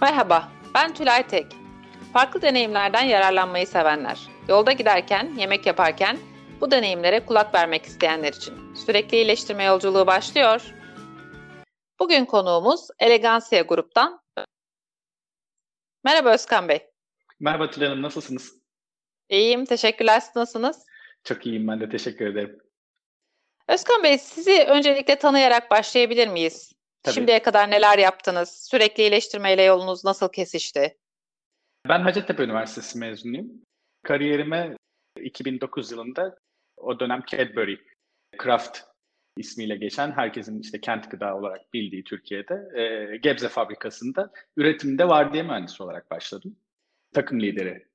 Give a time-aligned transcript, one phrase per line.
[0.00, 1.46] Merhaba, ben Tülay Tek.
[2.12, 6.18] Farklı deneyimlerden yararlanmayı sevenler, yolda giderken, yemek yaparken
[6.60, 10.74] bu deneyimlere kulak vermek isteyenler için sürekli iyileştirme yolculuğu başlıyor.
[11.98, 14.20] Bugün konuğumuz Elegansia Grup'tan.
[16.04, 16.90] Merhaba Özkan Bey.
[17.40, 18.52] Merhaba Tülay Hanım, nasılsınız?
[19.28, 20.20] İyiyim, teşekkürler.
[20.20, 20.86] Siz nasılsınız?
[21.24, 22.58] Çok iyiyim, ben de teşekkür ederim.
[23.68, 26.75] Özkan Bey, sizi öncelikle tanıyarak başlayabilir miyiz?
[27.06, 27.14] Tabii.
[27.14, 28.68] Şimdiye kadar neler yaptınız?
[28.70, 30.96] Sürekli iyileştirmeyle yolunuz nasıl kesişti?
[31.88, 33.46] Ben Hacettepe Üniversitesi mezunuyum.
[34.02, 34.76] Kariyerime
[35.20, 36.38] 2009 yılında
[36.76, 37.78] o dönem Cadbury
[38.38, 38.80] Kraft
[39.36, 45.82] ismiyle geçen herkesin işte kent gıda olarak bildiği Türkiye'de e, Gebze fabrikasında üretimde vardiya mühendisi
[45.82, 46.56] olarak başladım.
[47.14, 47.86] Takım lideri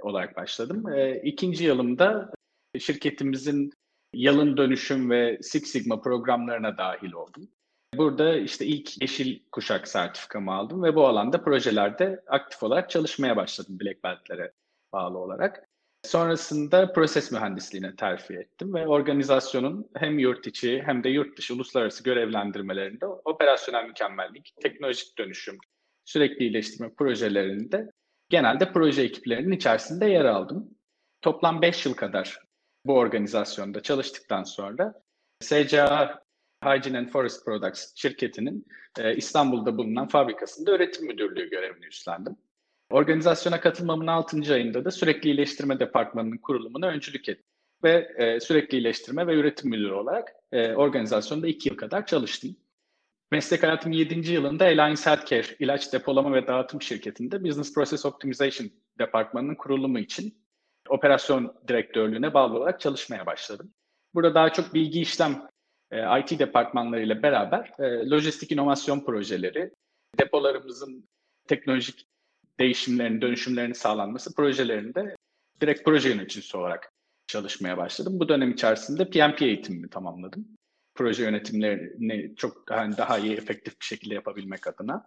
[0.00, 0.88] olarak başladım.
[0.92, 2.32] E, ikinci yılımda
[2.78, 3.72] şirketimizin
[4.14, 7.48] yalın dönüşüm ve Six Sigma programlarına dahil oldum.
[7.94, 13.78] Burada işte ilk yeşil kuşak sertifikamı aldım ve bu alanda projelerde aktif olarak çalışmaya başladım
[13.80, 14.52] Black Belt'lere
[14.92, 15.70] bağlı olarak.
[16.02, 22.04] Sonrasında proses mühendisliğine terfi ettim ve organizasyonun hem yurt içi hem de yurt dışı uluslararası
[22.04, 25.58] görevlendirmelerinde operasyonel mükemmellik, teknolojik dönüşüm,
[26.04, 27.90] sürekli iyileştirme projelerinde
[28.28, 30.70] genelde proje ekiplerinin içerisinde yer aldım.
[31.22, 32.38] Toplam 5 yıl kadar
[32.86, 34.94] bu organizasyonda çalıştıktan sonra
[35.42, 36.22] SCA
[36.64, 38.66] Hygiene and Forest Products şirketinin
[38.98, 42.36] e, İstanbul'da bulunan fabrikasında üretim müdürlüğü görevini üstlendim.
[42.90, 44.54] Organizasyona katılmamın 6.
[44.54, 47.44] ayında da sürekli iyileştirme departmanının kurulumuna öncülük ettim.
[47.84, 52.56] Ve e, sürekli iyileştirme ve üretim müdürü olarak e, organizasyonda 2 yıl kadar çalıştım.
[53.32, 54.32] Meslek hayatımın 7.
[54.32, 60.44] yılında Alliance Healthcare ilaç depolama ve dağıtım şirketinde Business Process Optimization departmanının kurulumu için
[60.88, 63.74] operasyon direktörlüğüne bağlı olarak çalışmaya başladım.
[64.14, 65.42] Burada daha çok bilgi işlem
[65.90, 69.70] e, IT departmanlarıyla beraber e, lojistik inovasyon projeleri,
[70.18, 71.08] depolarımızın
[71.48, 72.06] teknolojik
[72.60, 75.14] değişimlerin, dönüşümlerin sağlanması projelerinde
[75.60, 76.92] direkt proje yöneticisi olarak
[77.26, 78.20] çalışmaya başladım.
[78.20, 80.48] Bu dönem içerisinde PMP eğitimimi tamamladım.
[80.94, 85.06] Proje yönetimlerini çok daha, daha iyi, efektif bir şekilde yapabilmek adına.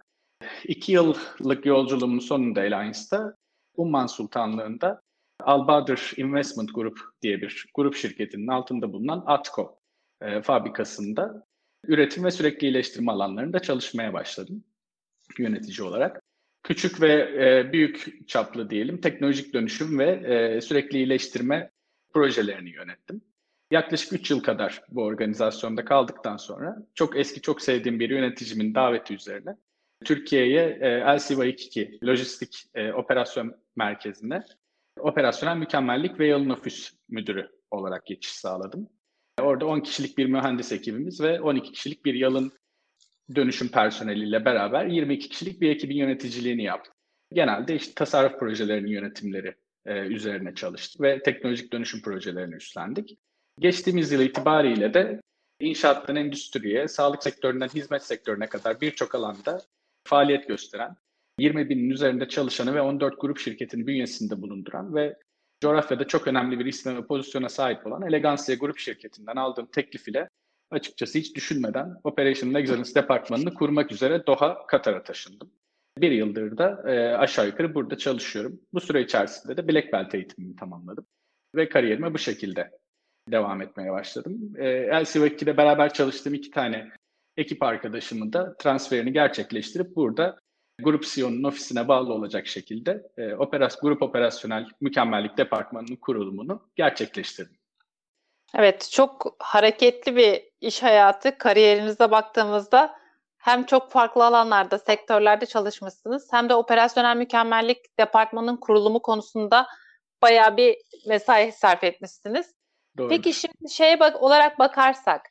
[0.63, 3.35] İki yıllık yolculuğumun sonunda Alliance'da
[3.77, 5.01] Umman Sultanlığı'nda
[5.39, 9.77] Albadır Investment Group diye bir grup şirketinin altında bulunan Atco
[10.22, 11.46] e, fabrikasında
[11.88, 14.63] üretim ve sürekli iyileştirme alanlarında çalışmaya başladım
[15.40, 16.22] yönetici olarak.
[16.63, 21.72] Küçük ve e, büyük çaplı diyelim teknolojik dönüşüm ve e, sürekli iyileştirme
[22.13, 23.22] projelerini yönettim.
[23.72, 29.13] Yaklaşık 3 yıl kadar bu organizasyonda kaldıktan sonra çok eski çok sevdiğim bir yöneticimin daveti
[29.13, 29.56] üzerine
[30.06, 34.44] Türkiye'ye e, LCY2 Lojistik e, Operasyon Merkezi'ne
[35.00, 38.90] operasyonel mükemmellik ve yolun ofis müdürü olarak geçiş sağladım.
[39.41, 42.51] Orada 10 kişilik bir mühendis ekibimiz ve 12 kişilik bir yalın
[43.35, 46.94] dönüşüm personeliyle beraber 22 kişilik bir ekibin yöneticiliğini yaptık.
[47.33, 49.55] Genelde işte tasarruf projelerinin yönetimleri
[49.85, 53.17] e, üzerine çalıştık ve teknolojik dönüşüm projelerini üstlendik.
[53.59, 55.21] Geçtiğimiz yıl itibariyle de
[55.59, 59.61] inşaattan endüstriye, sağlık sektöründen hizmet sektörüne kadar birçok alanda
[60.03, 60.95] faaliyet gösteren,
[61.39, 65.17] 20 binin üzerinde çalışanı ve 14 grup şirketin bünyesinde bulunduran ve
[65.63, 70.29] coğrafyada çok önemli bir isme ve pozisyona sahip olan Elegansia Grup şirketinden aldığım teklif ile
[70.72, 75.51] açıkçası hiç düşünmeden Operational Excellence departmanını kurmak üzere Doha, Katar'a taşındım.
[75.97, 78.59] Bir yıldır da e, aşağı yukarı burada çalışıyorum.
[78.74, 81.06] Bu süre içerisinde de Black Belt eğitimimi tamamladım.
[81.56, 82.72] Ve kariyerime bu şekilde
[83.31, 84.53] devam etmeye başladım.
[84.57, 86.91] E, LCV2'de beraber çalıştığım iki tane
[87.38, 90.40] ekip arkadaşımın da transferini gerçekleştirip burada
[90.79, 97.57] Grup CEO'nun ofisine bağlı olacak şekilde e, operas grup operasyonel mükemmellik departmanının kurulumunu gerçekleştirdim.
[98.56, 101.38] Evet, çok hareketli bir iş hayatı.
[101.38, 102.95] Kariyerinize baktığımızda
[103.38, 109.67] hem çok farklı alanlarda, sektörlerde çalışmışsınız hem de operasyonel mükemmellik departmanının kurulumu konusunda
[110.22, 112.53] bayağı bir mesai sarf etmişsiniz.
[112.97, 113.09] Doğru.
[113.09, 115.29] Peki şimdi şeye bak olarak bakarsak,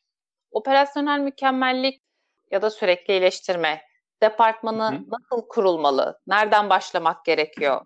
[0.50, 2.02] operasyonel mükemmellik
[2.50, 3.82] ya da sürekli iyileştirme
[4.22, 5.04] departmanı Hı-hı.
[5.10, 6.20] nasıl kurulmalı?
[6.26, 7.80] Nereden başlamak gerekiyor?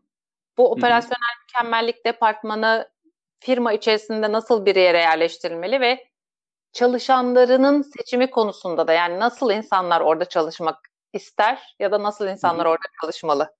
[0.58, 1.42] Bu operasyonel Hı-hı.
[1.42, 2.88] mükemmellik departmanı
[3.40, 6.08] firma içerisinde nasıl bir yere yerleştirilmeli ve
[6.72, 10.78] çalışanlarının seçimi konusunda da yani nasıl insanlar orada çalışmak
[11.12, 12.72] ister ya da nasıl insanlar Hı-hı.
[12.72, 13.54] orada çalışmalı?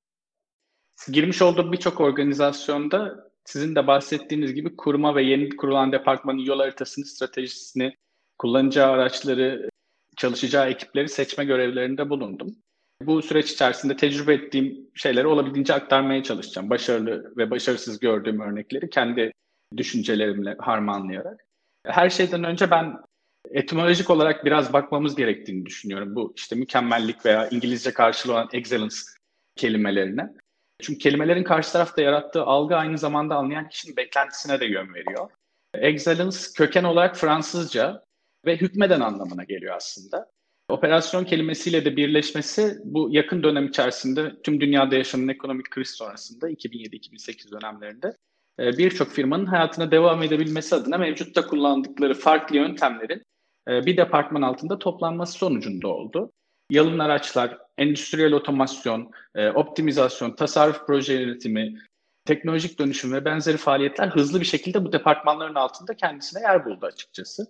[1.13, 7.05] Girmiş olduğum birçok organizasyonda sizin de bahsettiğiniz gibi kurma ve yeni kurulan departmanın yol haritasını,
[7.05, 7.97] stratejisini,
[8.39, 9.69] kullanacağı araçları,
[10.17, 12.57] çalışacağı ekipleri seçme görevlerinde bulundum.
[13.03, 16.71] Bu süreç içerisinde tecrübe ettiğim şeyleri olabildiğince aktarmaya çalışacağım.
[16.71, 19.33] Başarılı ve başarısız gördüğüm örnekleri kendi
[19.77, 21.45] düşüncelerimle harmanlayarak.
[21.87, 22.97] Her şeyden önce ben
[23.51, 26.15] etimolojik olarak biraz bakmamız gerektiğini düşünüyorum.
[26.15, 28.97] Bu işte mükemmellik veya İngilizce karşılığı olan excellence
[29.57, 30.33] kelimelerine.
[30.83, 35.31] Çünkü kelimelerin karşı tarafta yarattığı algı aynı zamanda anlayan kişinin beklentisine de yön veriyor.
[35.75, 38.05] Excellence köken olarak Fransızca
[38.47, 40.31] ve hükmeden anlamına geliyor aslında.
[40.69, 47.51] Operasyon kelimesiyle de birleşmesi bu yakın dönem içerisinde tüm dünyada yaşanan ekonomik kriz sonrasında 2007-2008
[47.51, 48.17] dönemlerinde
[48.61, 53.23] e, birçok firmanın hayatına devam edebilmesi adına mevcutta kullandıkları farklı yöntemlerin
[53.69, 56.33] e, bir departman altında toplanması sonucunda oldu.
[56.71, 61.79] Yalın araçlar, endüstriyel otomasyon, e, optimizasyon, tasarruf proje yönetimi,
[62.25, 67.47] teknolojik dönüşüm ve benzeri faaliyetler hızlı bir şekilde bu departmanların altında kendisine yer buldu açıkçası.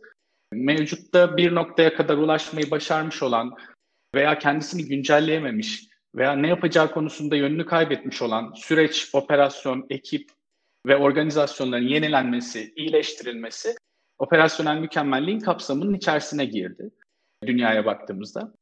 [0.53, 3.57] Mevcutta bir noktaya kadar ulaşmayı başarmış olan
[4.15, 10.31] veya kendisini güncelleyememiş veya ne yapacağı konusunda yönünü kaybetmiş olan süreç, operasyon, ekip
[10.87, 13.75] ve organizasyonların yenilenmesi, iyileştirilmesi
[14.19, 16.91] operasyonel mükemmelliğin kapsamının içerisine girdi
[17.45, 18.55] dünyaya baktığımızda.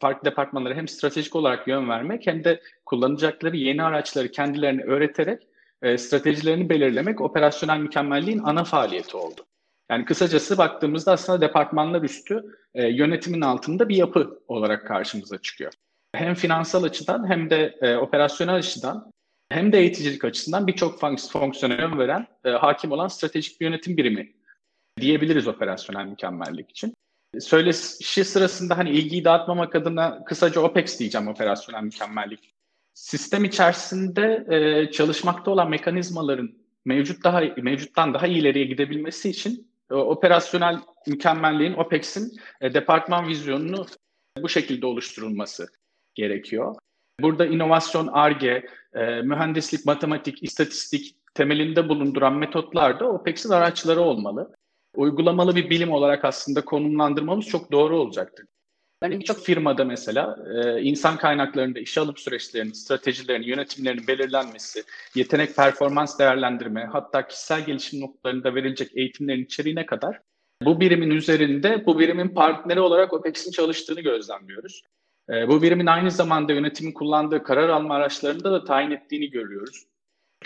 [0.00, 5.48] Farklı departmanlara hem stratejik olarak yön vermek hem de kullanacakları yeni araçları kendilerine öğreterek
[5.82, 9.46] e, stratejilerini belirlemek operasyonel mükemmelliğin ana faaliyeti oldu.
[9.94, 12.42] Yani kısacası baktığımızda aslında departmanlar üstü
[12.74, 15.72] e, yönetimin altında bir yapı olarak karşımıza çıkıyor.
[16.14, 19.12] Hem finansal açıdan hem de e, operasyonel açıdan
[19.48, 21.00] hem de eğiticilik açısından birçok
[21.30, 24.32] fonksiyona yön veren, e, hakim olan stratejik bir yönetim birimi
[25.00, 26.94] diyebiliriz operasyonel mükemmellik için.
[27.40, 32.54] Söyleşi sırasında hani ilgiyi dağıtmamak adına kısaca OPEX diyeceğim operasyonel mükemmellik.
[32.94, 36.52] Sistem içerisinde e, çalışmakta olan mekanizmaların
[36.84, 43.86] mevcut daha mevcuttan daha ileriye gidebilmesi için operasyonel mükemmelliğin OPEX'in e, departman vizyonunu
[44.38, 45.66] bu şekilde oluşturulması
[46.14, 46.74] gerekiyor.
[47.20, 54.54] Burada inovasyon, ARGE, e, mühendislik, matematik, istatistik temelinde bulunduran metotlar da OPEX'in araçları olmalı.
[54.96, 58.46] Uygulamalı bir bilim olarak aslında konumlandırmamız çok doğru olacaktır.
[59.04, 64.84] Yani birçok firmada mesela e, insan kaynaklarında işe alım süreçlerinin, stratejilerinin, yönetimlerinin belirlenmesi,
[65.14, 70.20] yetenek performans değerlendirme, hatta kişisel gelişim noktalarında verilecek eğitimlerin içeriğine kadar
[70.62, 74.82] bu birimin üzerinde bu birimin partneri olarak OPEX'in çalıştığını gözlemliyoruz.
[75.30, 79.84] E, bu birimin aynı zamanda yönetimin kullandığı karar alma araçlarında da tayin ettiğini görüyoruz.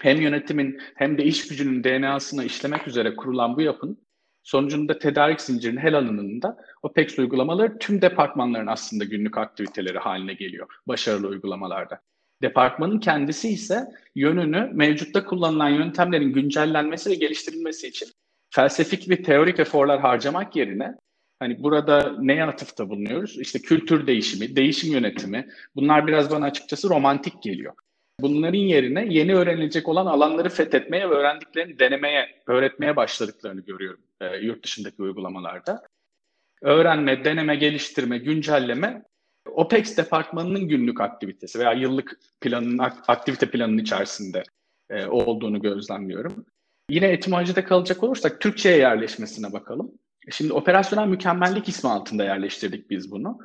[0.00, 4.07] Hem yönetimin hem de iş gücünün DNA'sına işlemek üzere kurulan bu yapının
[4.48, 11.28] sonucunda tedarik zincirinin hel alanında OPEX uygulamaları tüm departmanların aslında günlük aktiviteleri haline geliyor başarılı
[11.28, 12.00] uygulamalarda.
[12.42, 13.84] Departmanın kendisi ise
[14.14, 18.08] yönünü mevcutta kullanılan yöntemlerin güncellenmesi ve geliştirilmesi için
[18.54, 20.94] felsefik ve teorik eforlar harcamak yerine
[21.40, 23.38] Hani burada neye atıfta bulunuyoruz?
[23.40, 25.48] İşte kültür değişimi, değişim yönetimi.
[25.76, 27.74] Bunlar biraz bana açıkçası romantik geliyor.
[28.20, 34.64] Bunların yerine yeni öğrenilecek olan alanları fethetmeye ve öğrendiklerini denemeye, öğretmeye başladıklarını görüyorum e, yurt
[34.64, 35.82] dışındaki uygulamalarda.
[36.62, 39.02] Öğrenme, deneme, geliştirme, güncelleme
[39.50, 42.78] OPEX departmanının günlük aktivitesi veya yıllık planın,
[43.08, 44.42] aktivite planının içerisinde
[44.90, 46.46] e, olduğunu gözlemliyorum.
[46.90, 49.92] Yine etimolojide kalacak olursak Türkçe'ye yerleşmesine bakalım.
[50.30, 53.38] Şimdi operasyonel mükemmellik ismi altında yerleştirdik biz bunu.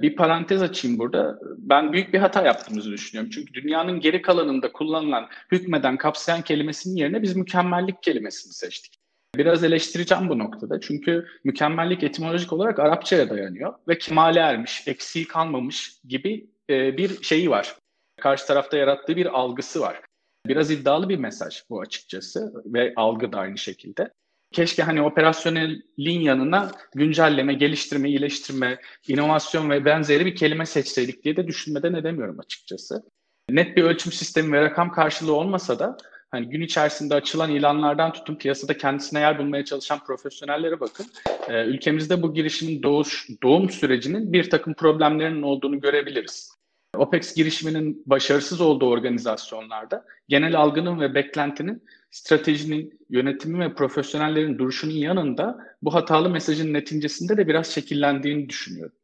[0.00, 1.38] Bir parantez açayım burada.
[1.58, 3.30] Ben büyük bir hata yaptığımızı düşünüyorum.
[3.30, 8.97] Çünkü dünyanın geri kalanında kullanılan hükmeden, kapsayan kelimesinin yerine biz mükemmellik kelimesini seçtik.
[9.36, 10.80] Biraz eleştireceğim bu noktada.
[10.80, 17.50] Çünkü mükemmellik etimolojik olarak Arapçaya dayanıyor ve kemale ermiş, eksiği kalmamış gibi e, bir şeyi
[17.50, 17.76] var.
[18.20, 20.00] Karşı tarafta yarattığı bir algısı var.
[20.46, 24.10] Biraz iddialı bir mesaj bu açıkçası ve algı da aynı şekilde.
[24.52, 31.46] Keşke hani operasyonelin yanına güncelleme, geliştirme, iyileştirme, inovasyon ve benzeri bir kelime seçseydik diye de
[31.46, 33.02] düşünmeden edemiyorum açıkçası.
[33.50, 35.96] Net bir ölçüm sistemi ve rakam karşılığı olmasa da
[36.30, 41.06] hani gün içerisinde açılan ilanlardan tutun piyasada kendisine yer bulmaya çalışan profesyonellere bakın.
[41.48, 46.58] Ee, ülkemizde bu girişimin doğuş, doğum sürecinin bir takım problemlerinin olduğunu görebiliriz.
[46.96, 55.58] OPEX girişiminin başarısız olduğu organizasyonlarda genel algının ve beklentinin stratejinin, yönetimi ve profesyonellerin duruşunun yanında
[55.82, 58.97] bu hatalı mesajın neticesinde de biraz şekillendiğini düşünüyorum.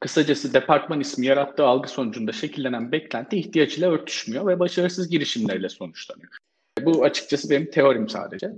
[0.00, 6.32] Kısacası departman ismi yarattığı algı sonucunda şekillenen beklenti ihtiyaç ile örtüşmüyor ve başarısız girişimlerle sonuçlanıyor.
[6.80, 8.52] Bu açıkçası benim teorim sadece.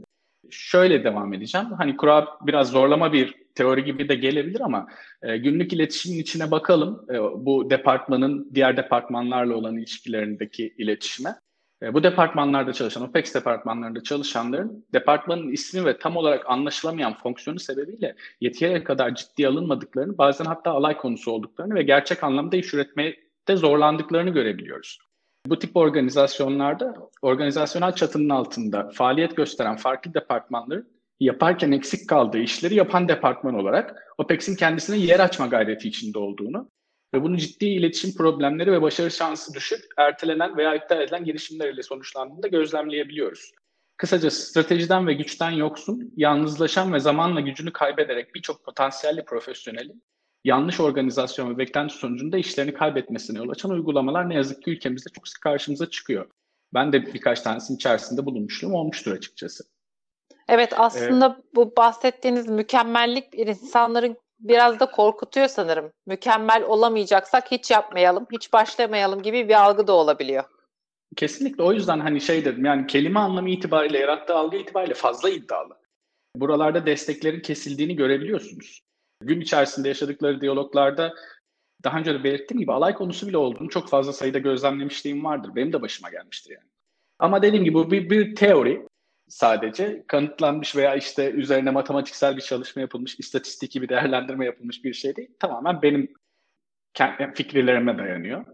[0.50, 1.66] Şöyle devam edeceğim.
[1.78, 4.86] Hani kura biraz zorlama bir teori gibi de gelebilir ama
[5.22, 7.06] e, günlük iletişimin içine bakalım.
[7.10, 11.34] E, bu departmanın diğer departmanlarla olan ilişkilerindeki iletişime.
[11.82, 18.16] E, bu departmanlarda çalışan, OPEX departmanlarında çalışanların departmanın ismi ve tam olarak anlaşılamayan fonksiyonu sebebiyle
[18.40, 24.30] yeteri kadar ciddiye alınmadıklarını, bazen hatta alay konusu olduklarını ve gerçek anlamda iş üretmede zorlandıklarını
[24.30, 24.98] görebiliyoruz.
[25.46, 30.88] Bu tip organizasyonlarda organizasyonel çatının altında faaliyet gösteren farklı departmanların
[31.20, 36.68] yaparken eksik kaldığı işleri yapan departman olarak OPEX'in kendisine yer açma gayreti içinde olduğunu
[37.14, 42.48] Ve bunu ciddi iletişim problemleri ve başarı şansı düşük, ertelenen veya iptal edilen girişimler sonuçlandığında
[42.48, 43.52] gözlemleyebiliyoruz.
[43.96, 50.02] Kısaca stratejiden ve güçten yoksun, yalnızlaşan ve zamanla gücünü kaybederek birçok potansiyelli profesyonelin
[50.44, 55.28] yanlış organizasyon ve beklenti sonucunda işlerini kaybetmesine yol açan uygulamalar ne yazık ki ülkemizde çok
[55.28, 56.30] sık karşımıza çıkıyor.
[56.74, 59.64] Ben de birkaç tanesinin içerisinde bulunmuşluğum olmuştur açıkçası.
[60.48, 61.54] Evet aslında evet.
[61.54, 65.92] bu bahsettiğiniz mükemmellik insanların biraz da korkutuyor sanırım.
[66.06, 70.44] Mükemmel olamayacaksak hiç yapmayalım, hiç başlamayalım gibi bir algı da olabiliyor.
[71.16, 75.76] Kesinlikle o yüzden hani şey dedim yani kelime anlamı itibariyle yarattığı algı itibariyle fazla iddialı.
[76.36, 78.80] Buralarda desteklerin kesildiğini görebiliyorsunuz.
[79.22, 81.14] Gün içerisinde yaşadıkları diyaloglarda
[81.84, 85.50] daha önce de belirttiğim gibi alay konusu bile olduğunu çok fazla sayıda gözlemlemişliğim vardır.
[85.54, 86.70] Benim de başıma gelmiştir yani.
[87.18, 88.86] Ama dediğim gibi bu bir, bir teori
[89.30, 95.16] sadece kanıtlanmış veya işte üzerine matematiksel bir çalışma yapılmış, istatistiki bir değerlendirme yapılmış bir şey
[95.16, 95.30] değil.
[95.38, 96.14] Tamamen benim
[97.34, 98.44] fikirlerime dayanıyor.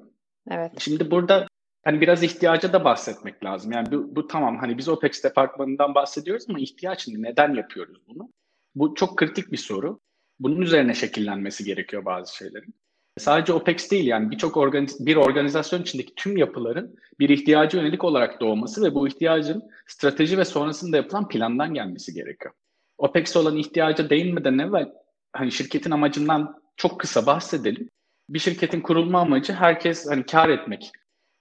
[0.50, 0.72] Evet.
[0.78, 1.46] Şimdi burada
[1.84, 3.72] hani biraz ihtiyaca da bahsetmek lazım.
[3.72, 7.22] Yani bu, bu tamam hani biz OPEX departmanından bahsediyoruz ama ihtiyaç ne?
[7.22, 8.32] Neden yapıyoruz bunu?
[8.74, 10.00] Bu çok kritik bir soru.
[10.40, 12.74] Bunun üzerine şekillenmesi gerekiyor bazı şeylerin.
[13.18, 18.40] Sadece OPEX değil yani birçok organiz bir organizasyon içindeki tüm yapıların bir ihtiyacı yönelik olarak
[18.40, 22.54] doğması ve bu ihtiyacın strateji ve sonrasında yapılan plandan gelmesi gerekiyor.
[22.98, 24.92] OPEX olan ihtiyaca değinmeden evvel
[25.32, 27.90] hani şirketin amacından çok kısa bahsedelim.
[28.28, 30.92] Bir şirketin kurulma amacı herkes hani kar etmek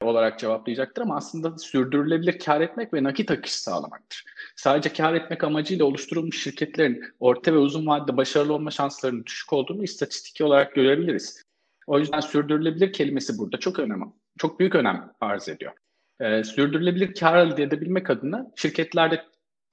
[0.02, 4.24] olarak cevaplayacaktır ama aslında sürdürülebilir kar etmek ve nakit akışı sağlamaktır.
[4.56, 9.84] Sadece kar etmek amacıyla oluşturulmuş şirketlerin orta ve uzun vadede başarılı olma şanslarının düşük olduğunu
[9.84, 11.46] istatistiki olarak görebiliriz.
[11.88, 14.06] O yüzden sürdürülebilir kelimesi burada çok önemli,
[14.38, 15.72] çok büyük önem arz ediyor.
[16.20, 19.24] Ee, sürdürülebilir kar elde edebilmek adına şirketlerde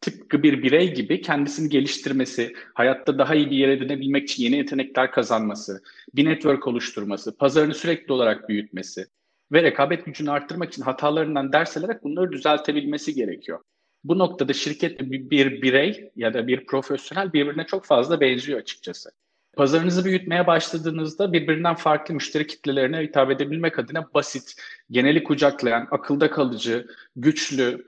[0.00, 5.10] tıpkı bir birey gibi kendisini geliştirmesi, hayatta daha iyi bir yer edinebilmek için yeni yetenekler
[5.10, 5.82] kazanması,
[6.14, 9.06] bir network oluşturması, pazarını sürekli olarak büyütmesi
[9.52, 13.60] ve rekabet gücünü arttırmak için hatalarından ders alarak bunları düzeltebilmesi gerekiyor.
[14.04, 19.10] Bu noktada şirket bir birey ya da bir profesyonel birbirine çok fazla benziyor açıkçası.
[19.56, 24.54] Pazarınızı büyütmeye başladığınızda birbirinden farklı müşteri kitlelerine hitap edebilmek adına basit,
[24.90, 27.84] geneli kucaklayan, akılda kalıcı, güçlü,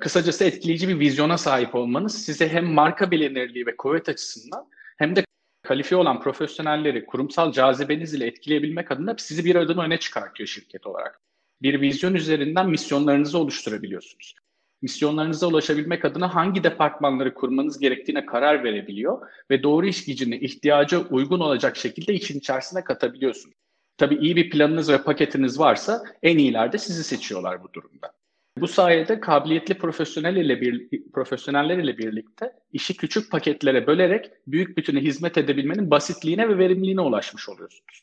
[0.00, 5.24] kısacası etkileyici bir vizyona sahip olmanız size hem marka bilinirliği ve kuvvet açısından hem de
[5.62, 11.20] kalifiye olan profesyonelleri kurumsal cazibeniz ile etkileyebilmek adına sizi bir adım öne çıkartıyor şirket olarak.
[11.62, 14.34] Bir vizyon üzerinden misyonlarınızı oluşturabiliyorsunuz
[14.82, 21.40] misyonlarınıza ulaşabilmek adına hangi departmanları kurmanız gerektiğine karar verebiliyor ve doğru iş gücünü ihtiyaca uygun
[21.40, 23.56] olacak şekilde için içerisine katabiliyorsunuz.
[23.96, 28.12] Tabii iyi bir planınız ve paketiniz varsa en iyiler de sizi seçiyorlar bu durumda.
[28.58, 35.00] Bu sayede kabiliyetli profesyonel ile bir, profesyoneller ile birlikte işi küçük paketlere bölerek büyük bütüne
[35.00, 38.02] hizmet edebilmenin basitliğine ve verimliliğine ulaşmış oluyorsunuz.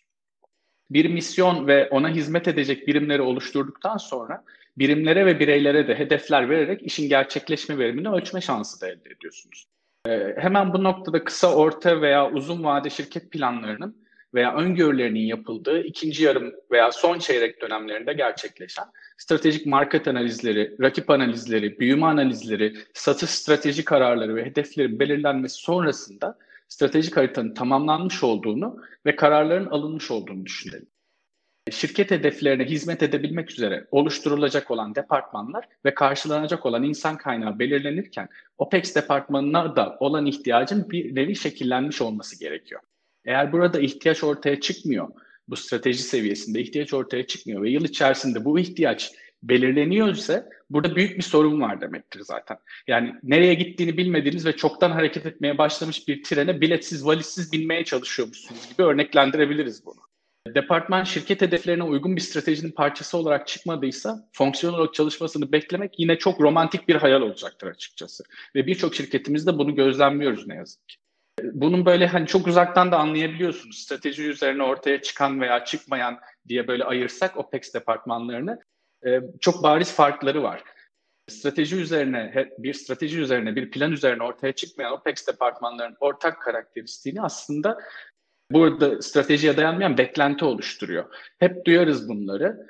[0.92, 4.44] Bir misyon ve ona hizmet edecek birimleri oluşturduktan sonra
[4.78, 9.68] birimlere ve bireylere de hedefler vererek işin gerçekleşme verimini ölçme şansı da elde ediyorsunuz.
[10.08, 16.24] Ee, hemen bu noktada kısa, orta veya uzun vade şirket planlarının veya öngörülerinin yapıldığı ikinci
[16.24, 18.86] yarım veya son çeyrek dönemlerinde gerçekleşen
[19.18, 27.18] stratejik market analizleri, rakip analizleri, büyüme analizleri, satış strateji kararları ve hedeflerin belirlenmesi sonrasında stratejik
[27.18, 30.88] haritanın tamamlanmış olduğunu ve kararların alınmış olduğunu düşünelim
[31.72, 38.96] şirket hedeflerine hizmet edebilmek üzere oluşturulacak olan departmanlar ve karşılanacak olan insan kaynağı belirlenirken OPEX
[38.96, 42.82] departmanına da olan ihtiyacın bir nevi şekillenmiş olması gerekiyor.
[43.26, 45.08] Eğer burada ihtiyaç ortaya çıkmıyor,
[45.48, 49.12] bu strateji seviyesinde ihtiyaç ortaya çıkmıyor ve yıl içerisinde bu ihtiyaç
[49.44, 52.58] belirleniyorsa burada büyük bir sorun var demektir zaten.
[52.88, 58.70] Yani nereye gittiğini bilmediğiniz ve çoktan hareket etmeye başlamış bir trene biletsiz, valizsiz binmeye çalışıyormuşsunuz
[58.70, 60.09] gibi örneklendirebiliriz bunu.
[60.56, 66.42] Departman şirket hedeflerine uygun bir stratejinin parçası olarak çıkmadıysa fonksiyon olarak çalışmasını beklemek yine çok
[66.42, 68.24] romantik bir hayal olacaktır açıkçası.
[68.56, 70.98] Ve birçok şirketimizde bunu gözlemliyoruz ne yazık ki.
[71.44, 73.78] Bunun böyle hani çok uzaktan da anlayabiliyorsunuz.
[73.78, 78.60] Strateji üzerine ortaya çıkan veya çıkmayan diye böyle ayırsak OPEX departmanlarını
[79.06, 80.64] e, çok bariz farkları var.
[81.28, 87.80] Strateji üzerine, bir strateji üzerine, bir plan üzerine ortaya çıkmayan OPEX departmanların ortak karakteristiğini aslında
[88.52, 91.06] burada stratejiye dayanmayan beklenti oluşturuyor.
[91.40, 92.68] Hep duyarız bunları.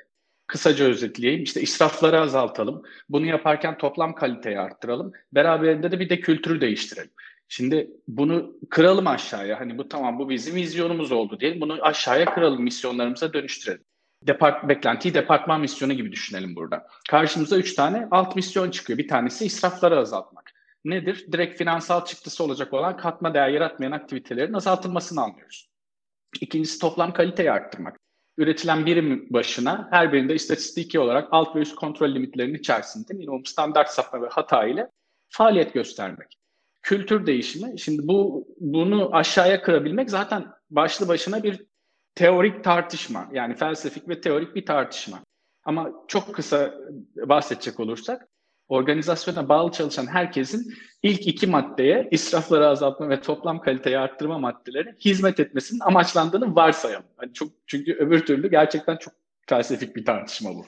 [0.48, 1.44] Kısaca özetleyeyim.
[1.44, 2.84] İşte israfları azaltalım.
[3.10, 5.12] Bunu yaparken toplam kaliteyi arttıralım.
[5.32, 7.12] Beraberinde de bir de kültürü değiştirelim.
[7.48, 9.60] Şimdi bunu kıralım aşağıya.
[9.60, 11.62] Hani bu tamam bu bizim vizyonumuz oldu diyelim.
[11.62, 13.84] Bunu aşağıya kıralım, misyonlarımıza dönüştürelim.
[14.28, 16.88] Depart beklentiyi departman misyonu gibi düşünelim burada.
[17.10, 19.00] Karşımıza üç tane alt misyon çıkıyor.
[19.00, 20.52] Bir tanesi israfları azaltmak.
[20.86, 21.26] Nedir?
[21.32, 25.69] Direkt finansal çıktısı olacak olan katma değer yaratmayan aktivitelerin azaltılmasını anlıyoruz.
[26.42, 28.00] İkincisi toplam kaliteyi arttırmak.
[28.40, 33.90] üretilen birim başına her birinde istatistiki olarak alt ve üst kontrol limitlerinin içerisinde minimum standart
[33.90, 34.90] sapma ve hata ile
[35.30, 36.38] faaliyet göstermek.
[36.82, 41.66] Kültür değişimi, şimdi bu bunu aşağıya kırabilmek zaten başlı başına bir
[42.16, 43.30] teorik tartışma.
[43.34, 45.20] Yani felsefik ve teorik bir tartışma.
[45.64, 46.74] Ama çok kısa
[47.16, 48.28] bahsedecek olursak,
[48.70, 50.74] organizasyona bağlı çalışan herkesin
[51.04, 57.06] ilk iki maddeye israfları azaltma ve toplam kaliteyi arttırma maddeleri hizmet etmesinin amaçlandığını varsayalım.
[57.22, 59.14] Yani çok çünkü öbür türlü gerçekten çok
[59.50, 60.66] felsefik bir tartışma bu.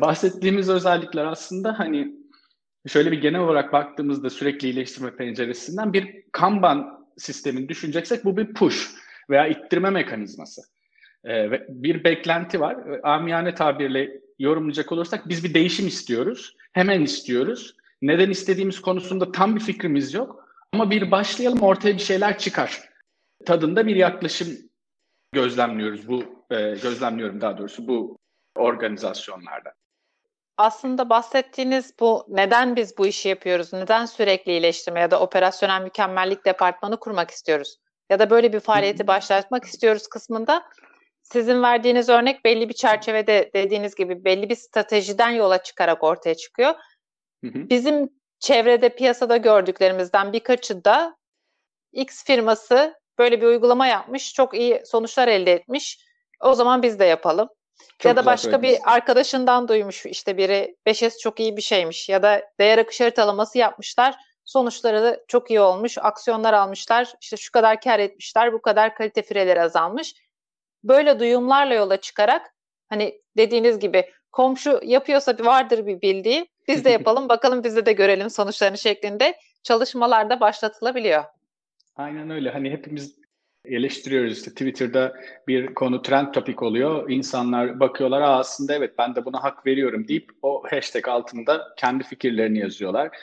[0.00, 2.16] Bahsettiğimiz özellikler aslında hani
[2.86, 8.90] şöyle bir genel olarak baktığımızda sürekli iyileştirme penceresinden bir Kanban sistemini düşüneceksek bu bir push
[9.30, 10.62] veya ittirme mekanizması.
[11.28, 12.76] Ee, bir beklenti var.
[13.02, 16.56] Amiyane tabirle yorumlayacak olursak biz bir değişim istiyoruz.
[16.72, 17.76] Hemen istiyoruz.
[18.02, 20.48] Neden istediğimiz konusunda tam bir fikrimiz yok.
[20.72, 22.88] Ama bir başlayalım ortaya bir şeyler çıkar.
[23.46, 24.48] Tadında bir yaklaşım
[25.32, 28.18] gözlemliyoruz bu e, gözlemliyorum daha doğrusu bu
[28.56, 29.72] organizasyonlarda.
[30.56, 33.72] Aslında bahsettiğiniz bu neden biz bu işi yapıyoruz?
[33.72, 37.76] Neden sürekli iyileştirme ya da operasyonel mükemmellik departmanı kurmak istiyoruz?
[38.10, 40.64] Ya da böyle bir faaliyeti başlatmak istiyoruz kısmında
[41.22, 46.74] sizin verdiğiniz örnek belli bir çerçevede dediğiniz gibi belli bir stratejiden yola çıkarak ortaya çıkıyor.
[47.44, 47.70] Hı hı.
[47.70, 51.16] Bizim çevrede piyasada gördüklerimizden birkaçı da
[51.92, 56.04] X firması böyle bir uygulama yapmış, çok iyi sonuçlar elde etmiş.
[56.40, 57.48] O zaman biz de yapalım.
[57.98, 62.22] Çok ya da başka bir arkadaşından duymuş işte biri 5S çok iyi bir şeymiş ya
[62.22, 64.14] da değer akış haritalaması yapmışlar.
[64.44, 65.98] Sonuçları da çok iyi olmuş.
[65.98, 67.14] Aksiyonlar almışlar.
[67.20, 70.14] İşte şu kadar kar etmişler, bu kadar kalite fireleri azalmış
[70.84, 72.54] böyle duyumlarla yola çıkarak
[72.88, 78.30] hani dediğiniz gibi komşu yapıyorsa vardır bir bildiği biz de yapalım bakalım bizde de görelim
[78.30, 81.24] sonuçlarını şeklinde çalışmalarda başlatılabiliyor.
[81.96, 82.50] Aynen öyle.
[82.50, 83.22] Hani hepimiz
[83.64, 85.16] eleştiriyoruz işte Twitter'da
[85.48, 87.10] bir konu trend topik oluyor.
[87.10, 92.04] İnsanlar bakıyorlar Aa, aslında evet ben de buna hak veriyorum deyip o hashtag altında kendi
[92.04, 93.16] fikirlerini yazıyorlar.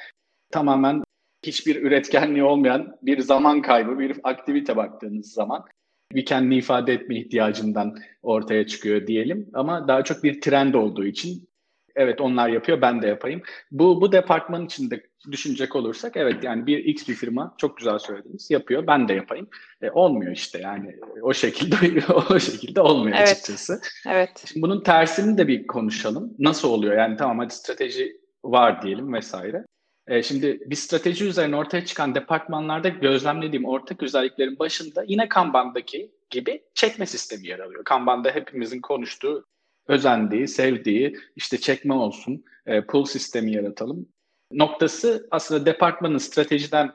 [0.51, 1.03] Tamamen
[1.45, 5.65] hiçbir üretkenliği olmayan bir zaman kaybı, bir aktivite baktığınız zaman
[6.13, 9.49] bir kendini ifade etme ihtiyacından ortaya çıkıyor diyelim.
[9.53, 11.49] Ama daha çok bir trend olduğu için
[11.95, 13.41] evet onlar yapıyor ben de yapayım.
[13.71, 18.51] Bu bu departman içinde düşünecek olursak evet yani bir X bir firma çok güzel söylediniz
[18.51, 19.47] yapıyor ben de yapayım.
[19.81, 21.75] E, olmuyor işte yani o şekilde
[22.29, 23.29] o şekilde olmuyor evet.
[23.29, 23.81] açıkçası.
[24.07, 24.43] Evet.
[24.45, 26.33] Şimdi bunun tersini de bir konuşalım.
[26.39, 26.97] Nasıl oluyor?
[26.97, 29.65] Yani tamam hadi strateji var diyelim vesaire.
[30.09, 36.63] E, şimdi bir strateji üzerine ortaya çıkan departmanlarda gözlemlediğim ortak özelliklerin başında yine Kanban'daki gibi
[36.73, 37.83] çekme sistemi yer alıyor.
[37.83, 39.45] Kanban'da hepimizin konuştuğu,
[39.87, 44.07] özendiği, sevdiği işte çekme olsun, e, pull sistemi yaratalım.
[44.51, 46.93] Noktası aslında departmanın stratejiden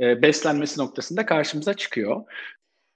[0.00, 2.24] e, beslenmesi noktasında karşımıza çıkıyor.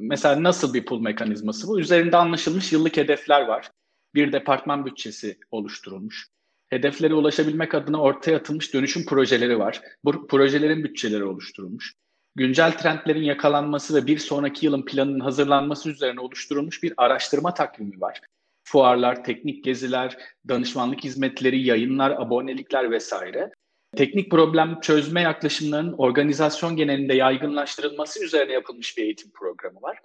[0.01, 1.81] Mesela nasıl bir pull mekanizması bu?
[1.81, 3.71] Üzerinde anlaşılmış yıllık hedefler var.
[4.15, 6.29] Bir departman bütçesi oluşturulmuş
[6.71, 9.81] hedeflere ulaşabilmek adına ortaya atılmış dönüşüm projeleri var.
[10.05, 11.95] Bu projelerin bütçeleri oluşturulmuş.
[12.35, 18.21] Güncel trendlerin yakalanması ve bir sonraki yılın planının hazırlanması üzerine oluşturulmuş bir araştırma takvimi var.
[18.65, 20.17] Fuarlar, teknik geziler,
[20.49, 23.51] danışmanlık hizmetleri, yayınlar, abonelikler vesaire.
[23.97, 29.99] Teknik problem çözme yaklaşımlarının organizasyon genelinde yaygınlaştırılması üzerine yapılmış bir eğitim programı var.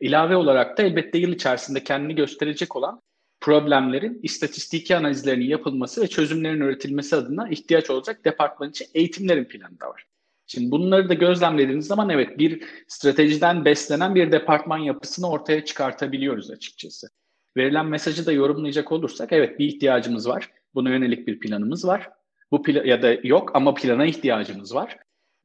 [0.00, 3.00] İlave olarak da elbette yıl içerisinde kendini gösterecek olan
[3.42, 9.88] problemlerin istatistiki analizlerinin yapılması ve çözümlerin üretilmesi adına ihtiyaç olacak departman için eğitimlerin planı da
[9.88, 10.06] var.
[10.46, 17.08] Şimdi bunları da gözlemlediğiniz zaman evet bir stratejiden beslenen bir departman yapısını ortaya çıkartabiliyoruz açıkçası.
[17.56, 20.50] Verilen mesajı da yorumlayacak olursak evet bir ihtiyacımız var.
[20.74, 22.10] Buna yönelik bir planımız var.
[22.50, 24.96] Bu plan ya da yok ama plana ihtiyacımız var.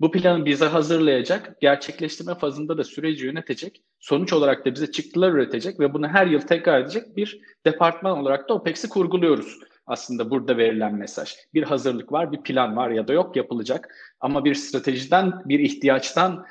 [0.02, 5.80] Bu planı bize hazırlayacak, gerçekleştirme fazında da süreci yönetecek, sonuç olarak da bize çıktılar üretecek
[5.80, 9.60] ve bunu her yıl tekrar edecek bir departman olarak da OPEX'i kurguluyoruz.
[9.88, 11.36] Aslında burada verilen mesaj.
[11.54, 16.46] Bir hazırlık var, bir plan var ya da yok yapılacak ama bir stratejiden, bir ihtiyaçtan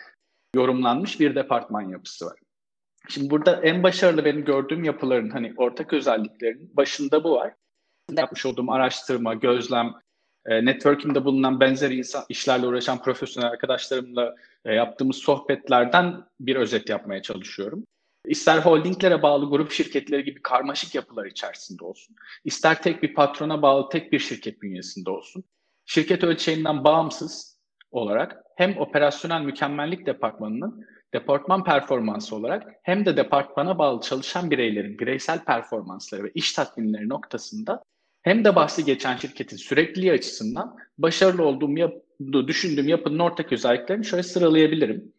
[0.55, 2.39] yorumlanmış bir departman yapısı var.
[3.09, 7.55] Şimdi burada en başarılı benim gördüğüm yapıların hani ortak özelliklerinin başında bu var.
[8.17, 9.93] Yapmış olduğum araştırma, gözlem,
[10.47, 17.23] e, network'imde bulunan benzer insan, işlerle uğraşan profesyonel arkadaşlarımla e, yaptığımız sohbetlerden bir özet yapmaya
[17.23, 17.85] çalışıyorum.
[18.27, 23.89] İster holdinglere bağlı grup şirketleri gibi karmaşık yapılar içerisinde olsun, ister tek bir patrona bağlı
[23.89, 25.45] tek bir şirket bünyesinde olsun,
[25.85, 34.01] şirket ölçeğinden bağımsız olarak hem operasyonel mükemmellik departmanının departman performansı olarak hem de departmana bağlı
[34.01, 37.83] çalışan bireylerin bireysel performansları ve iş tatminleri noktasında
[38.27, 41.95] hem de bahsi geçen şirketin sürekliliği açısından başarılı olduğum yap
[42.47, 45.13] düşündüğüm yapının ortak özelliklerini şöyle sıralayabilirim.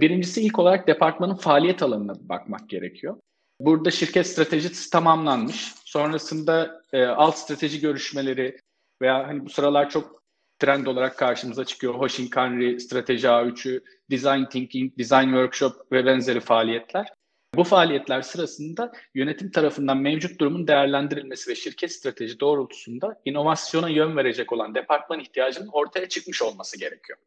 [0.00, 3.16] Birincisi ilk olarak departmanın faaliyet alanına bakmak gerekiyor.
[3.60, 5.74] Burada şirket stratejisi tamamlanmış.
[5.84, 8.58] Sonrasında e, alt strateji görüşmeleri
[9.02, 10.22] veya hani bu sıralar çok
[10.58, 11.94] trend olarak karşımıza çıkıyor.
[11.94, 17.06] Hoshinkanri, Strateji A3'ü, Design Thinking, Design Workshop ve benzeri faaliyetler.
[17.54, 24.52] Bu faaliyetler sırasında yönetim tarafından mevcut durumun değerlendirilmesi ve şirket strateji doğrultusunda inovasyona yön verecek
[24.52, 27.18] olan departman ihtiyacının ortaya çıkmış olması gerekiyor.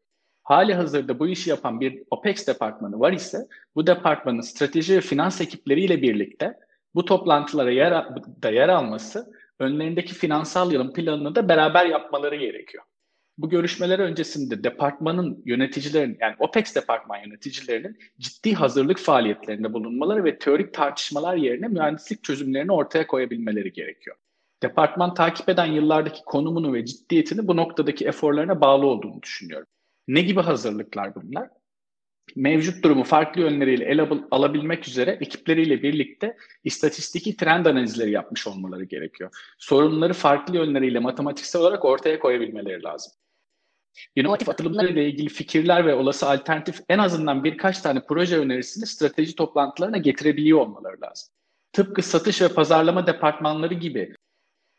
[0.42, 3.38] Hali hazırda bu işi yapan bir OPEX departmanı var ise
[3.74, 6.58] bu departmanın strateji ve finans ekipleriyle birlikte
[6.94, 7.92] bu toplantılara yer,
[8.42, 12.84] da yer alması önlerindeki finansal yılın planını da beraber yapmaları gerekiyor.
[13.38, 20.74] Bu görüşmeler öncesinde departmanın yöneticilerin yani OPEX departman yöneticilerinin ciddi hazırlık faaliyetlerinde bulunmaları ve teorik
[20.74, 24.16] tartışmalar yerine mühendislik çözümlerini ortaya koyabilmeleri gerekiyor.
[24.62, 29.66] Departman takip eden yıllardaki konumunu ve ciddiyetini bu noktadaki eforlarına bağlı olduğunu düşünüyorum.
[30.08, 31.48] Ne gibi hazırlıklar bunlar?
[32.36, 39.30] Mevcut durumu farklı yönleriyle ele alabilmek üzere ekipleriyle birlikte istatistiki trend analizleri yapmış olmaları gerekiyor.
[39.58, 43.12] Sorunları farklı yönleriyle matematiksel olarak ortaya koyabilmeleri lazım.
[44.16, 49.98] İnovatif atılımlarıyla ilgili fikirler ve olası alternatif en azından birkaç tane proje önerisini strateji toplantılarına
[49.98, 51.28] getirebiliyor olmaları lazım.
[51.72, 54.14] Tıpkı satış ve pazarlama departmanları gibi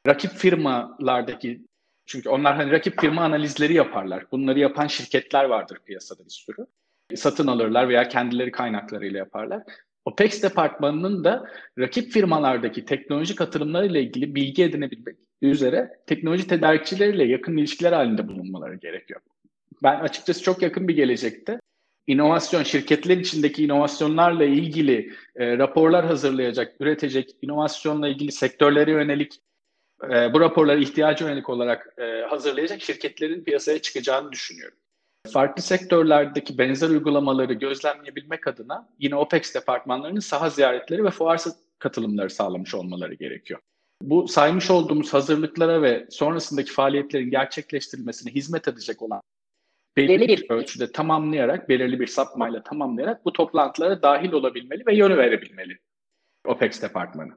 [0.08, 1.66] rakip firmalardaki
[2.06, 4.32] çünkü onlar hani rakip firma analizleri yaparlar.
[4.32, 6.68] Bunları yapan şirketler vardır piyasada bir sürü.
[7.16, 9.64] Satın alırlar veya kendileri kaynaklarıyla yaparlar.
[10.06, 11.46] OPEX departmanının da
[11.80, 19.22] rakip firmalardaki teknolojik atılımlarıyla ilgili bilgi edinebilmek üzere teknoloji tedarikçileriyle yakın ilişkiler halinde bulunmaları gerekiyor.
[19.84, 21.60] Ben açıkçası çok yakın bir gelecekte
[22.08, 29.42] inovasyon, şirketler içindeki inovasyonlarla ilgili e, raporlar hazırlayacak, üretecek, inovasyonla ilgili sektörlere yönelik
[30.04, 34.78] e, bu raporlara ihtiyacı yönelik olarak e, hazırlayacak şirketlerin piyasaya çıkacağını düşünüyorum.
[35.34, 41.42] Farklı sektörlerdeki benzer uygulamaları gözlemleyebilmek adına yine OPEX departmanlarının saha ziyaretleri ve fuar
[41.80, 43.60] katılımları sağlamış olmaları gerekiyor.
[44.02, 49.22] Bu saymış olduğumuz hazırlıklara ve sonrasındaki faaliyetlerin gerçekleştirilmesine hizmet edecek olan
[49.98, 55.78] belirli bir ölçüde tamamlayarak, belirli bir sapmayla tamamlayarak bu toplantılara dahil olabilmeli ve yönü verebilmeli
[56.46, 57.32] OPEX departmanı.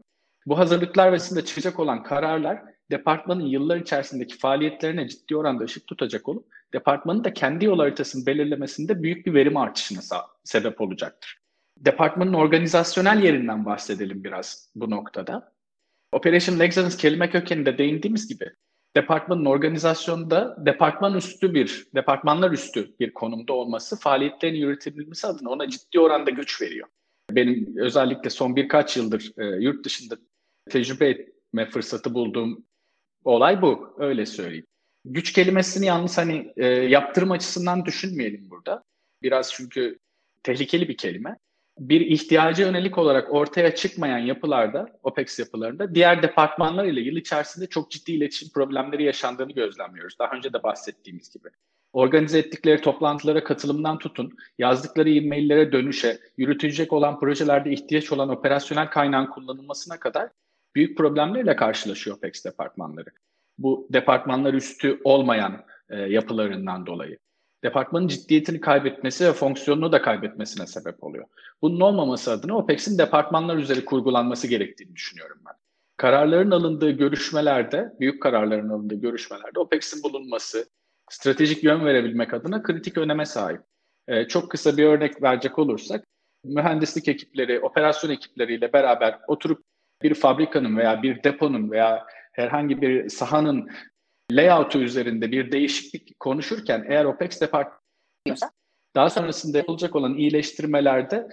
[0.46, 6.46] Bu hazırlıklar vesile çıkacak olan kararlar departmanın yıllar içerisindeki faaliyetlerine ciddi oranda ışık tutacak olup
[6.72, 10.00] departmanın da kendi yol haritasını belirlemesinde büyük bir verim artışına
[10.44, 11.38] sebep olacaktır.
[11.78, 15.52] Departmanın organizasyonel yerinden bahsedelim biraz bu noktada.
[16.12, 18.50] Operational Excellence kelime kökeninde değindiğimiz gibi
[18.96, 26.00] departmanın organizasyonda departman üstü bir, departmanlar üstü bir konumda olması faaliyetlerin yürütebilmesi adına ona ciddi
[26.00, 26.88] oranda güç veriyor.
[27.30, 30.18] Benim özellikle son birkaç yıldır e, yurt dışında
[30.70, 32.64] tecrübe etme fırsatı bulduğum
[33.24, 33.96] olay bu.
[33.98, 34.66] Öyle söyleyeyim.
[35.04, 38.82] Güç kelimesini yalnız hani e, yaptırım açısından düşünmeyelim burada.
[39.22, 39.98] Biraz çünkü
[40.42, 41.36] tehlikeli bir kelime.
[41.78, 47.90] Bir ihtiyaca yönelik olarak ortaya çıkmayan yapılarda, OPEX yapılarında diğer departmanlar ile yıl içerisinde çok
[47.90, 50.18] ciddi iletişim problemleri yaşandığını gözlemliyoruz.
[50.18, 51.48] Daha önce de bahsettiğimiz gibi.
[51.92, 59.26] Organize ettikleri toplantılara katılımdan tutun, yazdıkları e-maillere dönüşe, yürütülecek olan projelerde ihtiyaç olan operasyonel kaynağın
[59.26, 60.28] kullanılmasına kadar
[60.74, 63.10] büyük problemlerle karşılaşıyor OPEX departmanları.
[63.58, 67.18] Bu departmanlar üstü olmayan e, yapılarından dolayı.
[67.64, 71.24] Departmanın ciddiyetini kaybetmesi ve fonksiyonunu da kaybetmesine sebep oluyor.
[71.62, 75.54] Bunun olmaması adına OPEX'in departmanlar üzeri kurgulanması gerektiğini düşünüyorum ben.
[75.96, 80.68] Kararların alındığı görüşmelerde, büyük kararların alındığı görüşmelerde OPEX'in bulunması,
[81.10, 83.60] stratejik yön verebilmek adına kritik öneme sahip.
[84.08, 86.04] Ee, çok kısa bir örnek verecek olursak,
[86.44, 89.64] mühendislik ekipleri, operasyon ekipleriyle beraber oturup
[90.02, 93.70] bir fabrikanın veya bir deponun veya herhangi bir sahanın
[94.32, 98.50] layout'u üzerinde bir değişiklik konuşurken eğer OPEX departmanı
[98.96, 101.28] daha sonrasında yapılacak olan iyileştirmelerde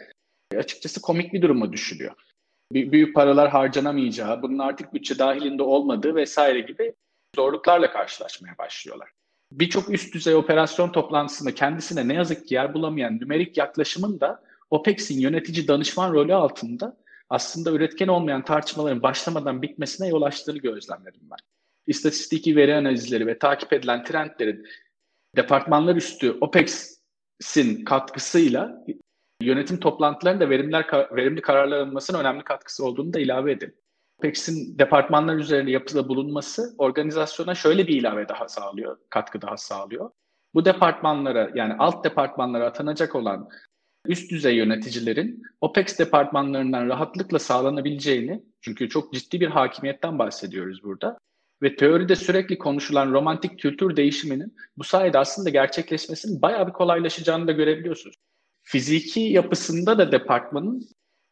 [0.58, 2.14] açıkçası komik bir duruma düşülüyor.
[2.74, 6.94] Büyük paralar harcanamayacağı, bunun artık bütçe dahilinde olmadığı vesaire gibi
[7.36, 9.10] zorluklarla karşılaşmaya başlıyorlar.
[9.52, 15.20] Birçok üst düzey operasyon toplantısında kendisine ne yazık ki yer bulamayan nümerik yaklaşımın da OPEX'in
[15.20, 16.98] yönetici danışman rolü altında
[17.30, 21.38] aslında üretken olmayan tartışmaların başlamadan bitmesine yol açtığını gözlemledim ben.
[21.88, 24.66] İstatistiki veri analizleri ve takip edilen trendlerin
[25.36, 28.86] departmanlar üstü OPEX'in katkısıyla
[29.42, 33.76] yönetim toplantılarında verimler, verimli kararlar alınmasının önemli katkısı olduğunu da ilave edin.
[34.20, 40.12] OPEX'in departmanlar üzerinde yapıda bulunması organizasyona şöyle bir ilave daha sağlıyor, katkı daha sağlıyor.
[40.54, 43.50] Bu departmanlara yani alt departmanlara atanacak olan
[44.08, 51.18] üst düzey yöneticilerin OPEX departmanlarından rahatlıkla sağlanabileceğini, çünkü çok ciddi bir hakimiyetten bahsediyoruz burada
[51.62, 57.52] ve teoride sürekli konuşulan romantik kültür değişiminin bu sayede aslında gerçekleşmesinin bayağı bir kolaylaşacağını da
[57.52, 58.16] görebiliyorsunuz.
[58.64, 60.88] Fiziki yapısında da departmanın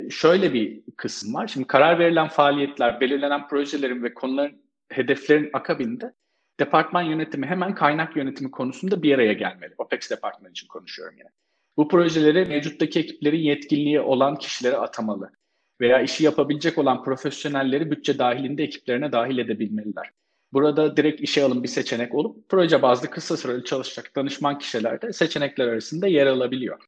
[0.10, 1.48] Şöyle bir kısım var.
[1.48, 6.14] Şimdi karar verilen faaliyetler, belirlenen projelerin ve konuların, hedeflerin akabinde
[6.60, 9.74] departman yönetimi hemen kaynak yönetimi konusunda bir araya gelmeli.
[9.78, 11.30] OPEX departmanı için konuşuyorum yine.
[11.78, 15.32] Bu projeleri mevcuttaki ekiplerin yetkinliği olan kişilere atamalı
[15.82, 20.10] veya işi yapabilecek olan profesyonelleri bütçe dahilinde ekiplerine dahil edebilmeliler.
[20.54, 25.14] Burada direkt işe alım bir seçenek olup proje bazlı kısa süreli çalışacak danışman kişiler de
[25.14, 26.80] seçenekler arasında yer alabiliyor.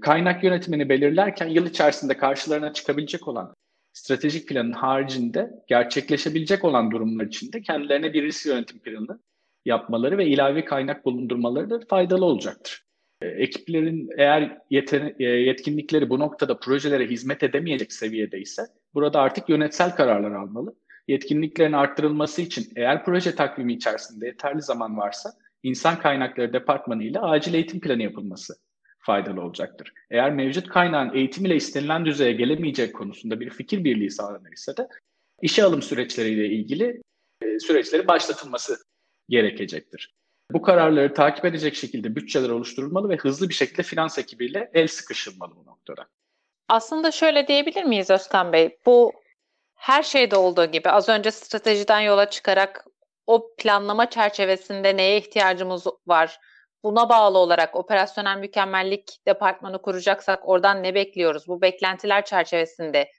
[0.00, 3.54] Kaynak yönetimini belirlerken yıl içerisinde karşılarına çıkabilecek olan
[3.92, 9.18] stratejik planın haricinde gerçekleşebilecek olan durumlar içinde kendilerine bir risk yönetim planı
[9.64, 12.83] yapmaları ve ilave kaynak bulundurmaları da faydalı olacaktır.
[13.20, 18.62] E, ekiplerin eğer yeten- e, yetkinlikleri bu noktada projelere hizmet edemeyecek seviyede ise
[18.94, 20.74] burada artık yönetsel kararlar almalı.
[21.08, 27.54] Yetkinliklerin arttırılması için eğer proje takvimi içerisinde yeterli zaman varsa insan kaynakları departmanı ile acil
[27.54, 28.54] eğitim planı yapılması
[28.98, 29.92] faydalı olacaktır.
[30.10, 34.88] Eğer mevcut kaynağın eğitim ile istenilen düzeye gelemeyecek konusunda bir fikir birliği sağlanır ise de
[35.42, 37.02] işe alım süreçleriyle ilgili
[37.42, 38.76] e, süreçleri başlatılması
[39.28, 40.14] gerekecektir.
[40.50, 45.56] Bu kararları takip edecek şekilde bütçeler oluşturulmalı ve hızlı bir şekilde finans ekibiyle el sıkışılmalı
[45.56, 46.06] bu noktada.
[46.68, 48.78] Aslında şöyle diyebilir miyiz Özkan Bey?
[48.86, 49.12] Bu
[49.74, 52.86] her şeyde olduğu gibi az önce stratejiden yola çıkarak
[53.26, 56.40] o planlama çerçevesinde neye ihtiyacımız var?
[56.84, 61.48] Buna bağlı olarak operasyonel mükemmellik departmanı kuracaksak oradan ne bekliyoruz?
[61.48, 63.10] Bu beklentiler çerçevesinde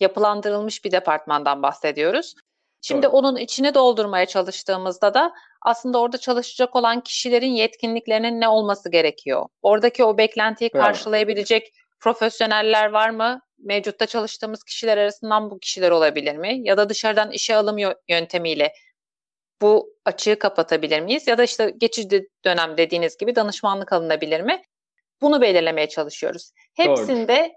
[0.00, 2.34] yapılandırılmış bir departmandan bahsediyoruz.
[2.82, 3.12] Şimdi Doğru.
[3.12, 5.32] onun içini doldurmaya çalıştığımızda da
[5.64, 9.46] aslında orada çalışacak olan kişilerin yetkinliklerinin ne olması gerekiyor?
[9.62, 13.40] Oradaki o beklentiyi karşılayabilecek profesyoneller var mı?
[13.58, 16.60] Mevcutta çalıştığımız kişiler arasından bu kişiler olabilir mi?
[16.62, 18.72] Ya da dışarıdan işe alım yö- yöntemiyle
[19.62, 21.26] bu açığı kapatabilir miyiz?
[21.26, 24.62] Ya da işte geçici dönem dediğiniz gibi danışmanlık alınabilir mi?
[25.22, 26.50] Bunu belirlemeye çalışıyoruz.
[26.74, 27.52] Hepsinde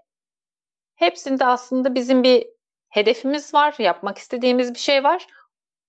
[0.94, 2.46] hepsinde aslında bizim bir
[2.88, 5.26] hedefimiz var, yapmak istediğimiz bir şey var.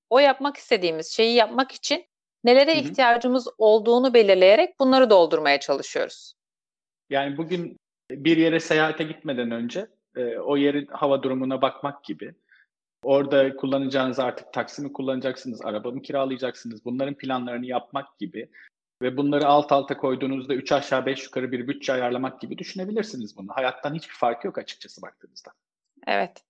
[0.09, 2.05] O yapmak istediğimiz şeyi yapmak için
[2.43, 2.81] nelere Hı hı.
[2.81, 6.33] ihtiyacımız olduğunu belirleyerek bunları doldurmaya çalışıyoruz.
[7.09, 7.77] Yani bugün
[8.11, 12.35] bir yere seyahate gitmeden önce e, o yerin hava durumuna bakmak gibi.
[13.03, 16.85] Orada kullanacağınız artık taksi mi kullanacaksınız, araba mı kiralayacaksınız?
[16.85, 18.49] Bunların planlarını yapmak gibi
[19.01, 23.47] ve bunları alt alta koyduğunuzda 3 aşağı 5 yukarı bir bütçe ayarlamak gibi düşünebilirsiniz bunu.
[23.49, 25.51] Hayattan hiçbir farkı yok açıkçası baktığınızda.
[26.07, 26.43] Evet.